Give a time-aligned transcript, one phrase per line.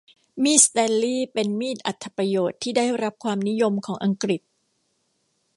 [0.43, 4.41] มีดสแตนลีย์เป็นมีดอรรถประโยชน์ที่ได้รับความนิยมของอังกฤษ